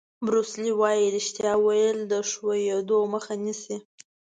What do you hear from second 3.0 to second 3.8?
مخه نیسي.